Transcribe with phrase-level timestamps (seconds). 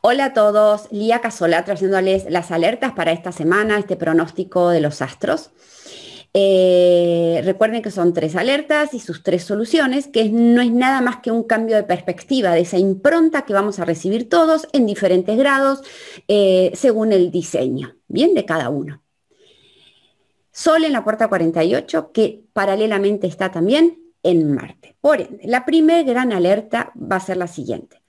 [0.00, 5.02] Hola a todos, Lía Casola trayéndoles las alertas para esta semana, este pronóstico de los
[5.02, 5.50] astros.
[6.32, 11.18] Eh, recuerden que son tres alertas y sus tres soluciones, que no es nada más
[11.18, 15.38] que un cambio de perspectiva de esa impronta que vamos a recibir todos en diferentes
[15.38, 15.82] grados
[16.26, 19.02] eh, según el diseño, bien, de cada uno.
[20.50, 24.96] Sol en la puerta 48, que paralelamente está también en Marte.
[25.00, 28.03] Por ende, la primera gran alerta va a ser la siguiente.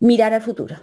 [0.00, 0.76] Mirar al futuro,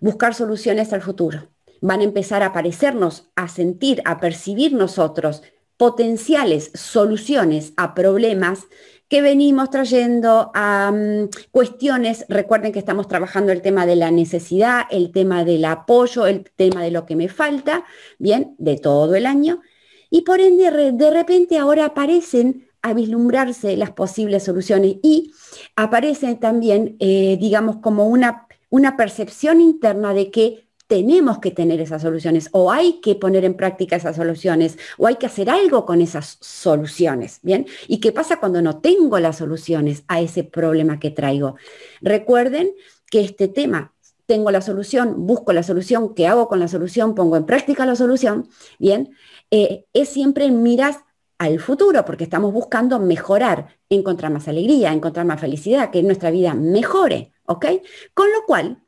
[0.00, 1.48] buscar soluciones al futuro.
[1.80, 5.42] Van a empezar a aparecernos, a sentir, a percibir nosotros
[5.76, 8.66] potenciales soluciones a problemas
[9.08, 14.82] que venimos trayendo a mm, cuestiones, recuerden que estamos trabajando el tema de la necesidad,
[14.90, 17.84] el tema del apoyo, el tema de lo que me falta,
[18.18, 19.62] bien, de todo el año,
[20.10, 25.32] y por ende de repente ahora aparecen a vislumbrarse las posibles soluciones y
[25.76, 32.02] aparecen también, eh, digamos, como una, una percepción interna de que tenemos que tener esas
[32.02, 36.00] soluciones o hay que poner en práctica esas soluciones o hay que hacer algo con
[36.00, 37.66] esas soluciones, ¿bien?
[37.86, 41.56] ¿Y qué pasa cuando no tengo las soluciones a ese problema que traigo?
[42.00, 42.72] Recuerden
[43.10, 43.92] que este tema,
[44.24, 47.14] tengo la solución, busco la solución, ¿qué hago con la solución?
[47.14, 48.48] Pongo en práctica la solución,
[48.78, 49.10] ¿bien?
[49.50, 50.98] Eh, es siempre miras
[51.38, 56.54] al futuro, porque estamos buscando mejorar, encontrar más alegría, encontrar más felicidad, que nuestra vida
[56.54, 57.66] mejore, ¿ok?
[58.14, 58.82] Con lo cual,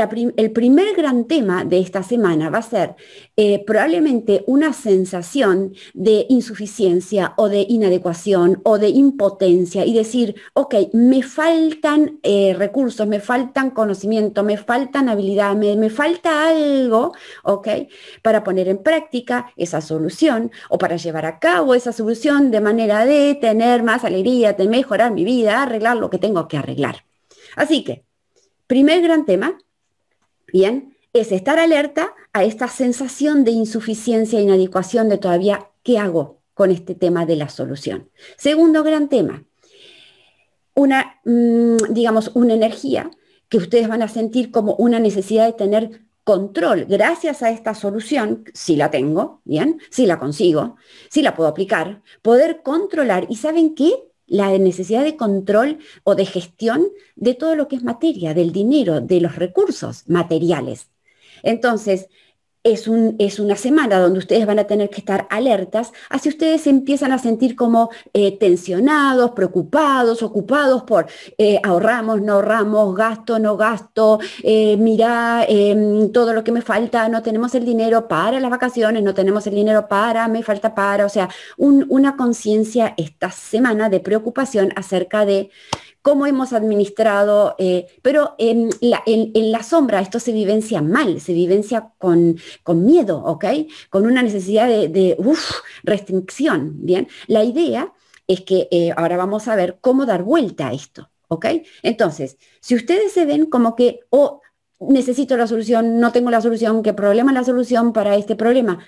[0.00, 2.96] el primer gran tema de esta semana va a ser
[3.36, 10.74] eh, probablemente una sensación de insuficiencia o de inadecuación o de impotencia y decir, ok,
[10.94, 17.12] me faltan eh, recursos, me faltan conocimiento, me faltan habilidad, me, falta algo,
[17.42, 17.68] ok,
[18.22, 23.04] para poner en práctica esa solución o para llevar a cabo esa solución de manera
[23.04, 27.04] de tener más alegría, de mejorar mi vida, arreglar lo que tengo que arreglar.
[27.56, 28.04] Así que,
[28.66, 29.58] primer gran tema,
[30.52, 36.42] Bien, es estar alerta a esta sensación de insuficiencia e inadecuación de todavía qué hago
[36.54, 38.10] con este tema de la solución.
[38.36, 39.44] Segundo gran tema,
[40.74, 43.10] una, mm, digamos, una energía
[43.48, 48.44] que ustedes van a sentir como una necesidad de tener control gracias a esta solución,
[48.54, 50.76] si la tengo, bien, si la consigo,
[51.10, 53.92] si la puedo aplicar, poder controlar y ¿saben qué?
[54.26, 59.00] La necesidad de control o de gestión de todo lo que es materia, del dinero,
[59.00, 60.88] de los recursos materiales.
[61.42, 62.08] Entonces,
[62.64, 66.66] es, un, es, una semana donde ustedes van a tener que estar alertas, así ustedes
[66.66, 71.06] empiezan a sentir como eh, tensionados, preocupados, ocupados por
[71.38, 77.08] eh, ahorramos, no ahorramos, gasto, no gasto, eh, mira em, todo lo que me falta,
[77.08, 81.06] no tenemos el dinero para las vacaciones, no tenemos el dinero para, me falta para,
[81.06, 85.50] o sea, una conciencia esta semana de preocupación acerca de
[86.02, 92.36] cómo hemos administrado, eh, pero en la, sombra esto se vivencia mal, se vivencia con,
[92.64, 93.44] con miedo, ¿ok?
[93.88, 95.16] Con una necesidad de,
[95.84, 97.08] restricción, ¿bien?
[97.28, 97.92] La idea
[98.26, 101.46] es que eh, ahora vamos a ver cómo dar vuelta a esto, ¿ok?
[101.82, 104.40] Entonces, si ustedes se ven como que, oh,
[104.80, 108.80] necesito la solución, no tengo la solución, ¿qué problema es la solución para este problema?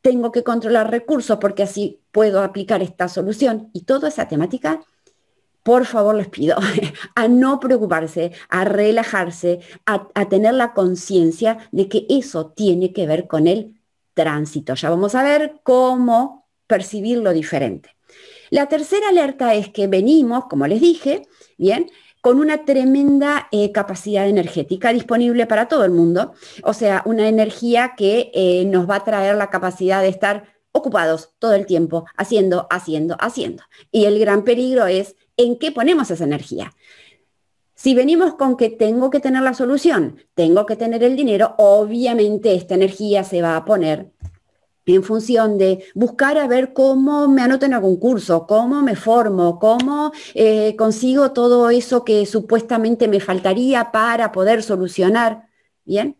[0.00, 4.80] Tengo que controlar recursos porque así puedo aplicar esta solución y toda esa temática
[5.62, 6.56] por favor les pido
[7.14, 13.26] a no preocuparse, a relajarse, a, tener la conciencia de que eso tiene que ver
[13.26, 13.80] con el
[14.14, 14.74] tránsito.
[14.74, 17.90] Ya vamos a ver cómo percibirlo diferente.
[18.50, 24.28] La tercera alerta es que venimos, como les dije, bien, con una tremenda eh, capacidad
[24.28, 26.32] energética disponible para todo el mundo,
[26.62, 31.34] o sea, una energía que eh, nos va a traer la capacidad de estar ocupados
[31.38, 33.62] todo el tiempo, haciendo, haciendo, haciendo.
[33.90, 36.72] Y el gran peligro es en qué ponemos esa energía.
[37.74, 42.54] Si venimos con que tengo que tener la solución, tengo que tener el dinero, obviamente
[42.54, 44.10] esta energía se va a poner
[44.94, 49.58] en función de buscar a ver cómo me anoto en algún curso, cómo me formo,
[49.58, 55.48] cómo eh, consigo todo eso que supuestamente me faltaría para poder solucionar.
[55.84, 56.16] Bien,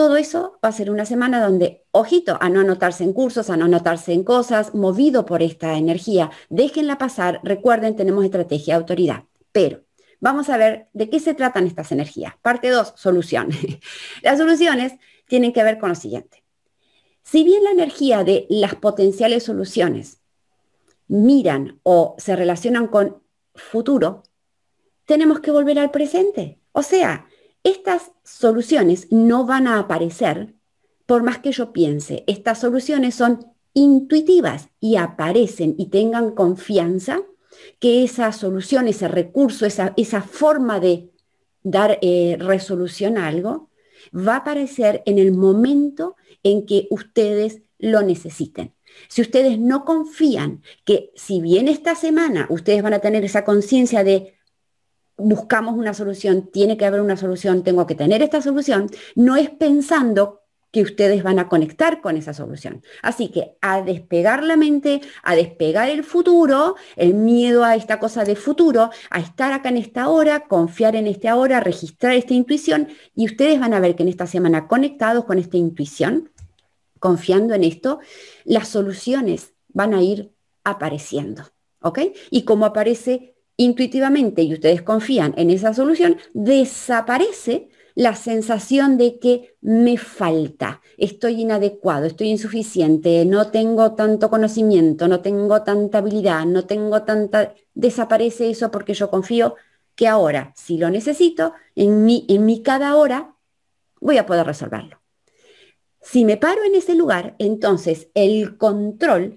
[0.00, 3.58] todo eso va a ser una semana donde, ojito, a no anotarse en cursos, a
[3.58, 6.30] no anotarse en cosas, movido por esta energía.
[6.48, 9.24] Déjenla pasar, recuerden, tenemos estrategia de autoridad.
[9.52, 9.84] Pero
[10.18, 12.32] vamos a ver de qué se tratan estas energías.
[12.40, 13.58] Parte 2, soluciones.
[14.22, 14.94] Las soluciones
[15.28, 16.44] tienen que ver con lo siguiente.
[17.22, 20.22] Si bien la energía de las potenciales soluciones
[21.08, 23.22] miran o se relacionan con
[23.54, 24.22] futuro,
[25.04, 26.58] tenemos que volver al presente.
[26.72, 27.26] O sea,
[27.64, 30.54] estas soluciones no van a aparecer
[31.06, 32.24] por más que yo piense.
[32.26, 37.22] Estas soluciones son intuitivas y aparecen y tengan confianza
[37.78, 41.10] que esa solución, ese recurso, esa, esa forma de
[41.62, 43.70] dar eh, resolución a algo,
[44.16, 48.74] va a aparecer en el momento en que ustedes lo necesiten.
[49.08, 54.04] Si ustedes no confían que si bien esta semana ustedes van a tener esa conciencia
[54.04, 54.34] de
[55.20, 59.50] buscamos una solución, tiene que haber una solución, tengo que tener esta solución, no es
[59.50, 60.40] pensando
[60.72, 62.82] que ustedes van a conectar con esa solución.
[63.02, 68.24] Así que a despegar la mente, a despegar el futuro, el miedo a esta cosa
[68.24, 72.88] de futuro, a estar acá en esta hora, confiar en este ahora, registrar esta intuición
[73.14, 76.30] y ustedes van a ver que en esta semana conectados con esta intuición,
[76.98, 78.00] confiando en esto,
[78.44, 80.32] las soluciones van a ir
[80.62, 81.44] apareciendo.
[81.82, 81.98] ¿Ok?
[82.30, 89.54] Y como aparece intuitivamente y ustedes confían en esa solución, desaparece la sensación de que
[89.60, 96.64] me falta, estoy inadecuado, estoy insuficiente, no tengo tanto conocimiento, no tengo tanta habilidad, no
[96.64, 97.52] tengo tanta...
[97.74, 99.56] Desaparece eso porque yo confío
[99.94, 103.34] que ahora, si lo necesito, en mi, en mi cada hora,
[104.00, 105.02] voy a poder resolverlo.
[106.00, 109.36] Si me paro en ese lugar, entonces el control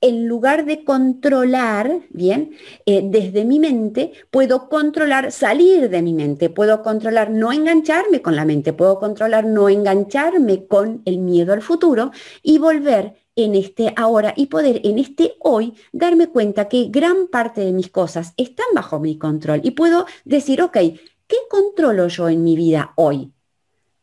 [0.00, 2.52] en lugar de controlar, bien,
[2.86, 8.36] eh, desde mi mente, puedo controlar salir de mi mente, puedo controlar no engancharme con
[8.36, 12.12] la mente, puedo controlar no engancharme con el miedo al futuro
[12.42, 17.60] y volver en este ahora y poder en este hoy darme cuenta que gran parte
[17.60, 22.42] de mis cosas están bajo mi control y puedo decir, ok, ¿qué controlo yo en
[22.42, 23.32] mi vida hoy?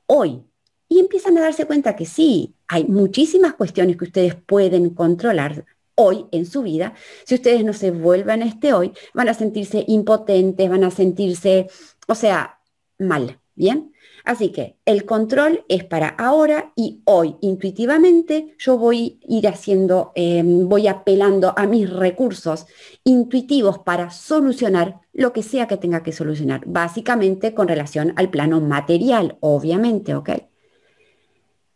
[0.07, 0.41] Hoy.
[0.87, 5.65] Y empiezan a darse cuenta que sí, hay muchísimas cuestiones que ustedes pueden controlar
[5.95, 6.93] hoy en su vida,
[7.25, 11.67] si ustedes no se vuelven a este hoy, van a sentirse impotentes, van a sentirse,
[12.07, 12.59] o sea,
[12.99, 13.93] mal, ¿bien?
[14.25, 20.11] Así que el control es para ahora y hoy, intuitivamente, yo voy a ir haciendo,
[20.15, 22.65] em, voy apelando a mis recursos
[23.03, 28.59] intuitivos para solucionar lo que sea que tenga que solucionar, básicamente con relación al plano
[28.61, 30.29] material, obviamente, ¿ok?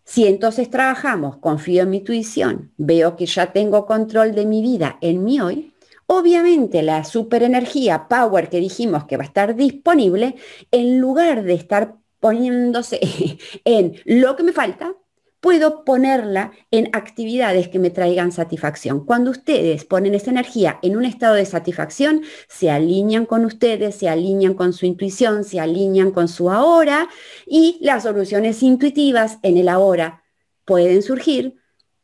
[0.09, 4.97] Si entonces trabajamos, confío en mi intuición, veo que ya tengo control de mi vida
[5.01, 5.75] en mi hoy,
[6.07, 10.35] obviamente la superenergía, power que dijimos que va a estar disponible,
[10.71, 12.99] en lugar de estar poniéndose
[13.65, 14.95] en lo que me falta,
[15.41, 19.05] puedo ponerla en actividades que me traigan satisfacción.
[19.05, 24.09] Cuando ustedes ponen esa energía en un estado de satisfacción, se alinean con ustedes, se
[24.09, 27.07] alinean con su intuición, se alinean con su ahora
[27.45, 30.23] y las soluciones intuitivas en el ahora
[30.65, 31.55] pueden surgir,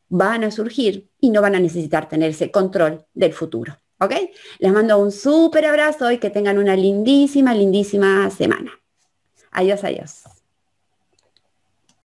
[0.08, 3.78] van a surgir y no van a necesitar tener ese control del futuro.
[4.00, 4.14] ¿Ok?
[4.60, 8.72] Les mando un súper abrazo y que tengan una lindísima, lindísima semana.
[9.52, 10.35] Adiós, adiós.